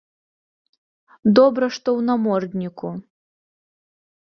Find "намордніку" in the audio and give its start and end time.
2.09-2.87